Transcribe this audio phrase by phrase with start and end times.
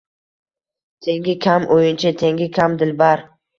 [1.09, 3.27] Tengi kam o’yinchi, tengi kam dilbar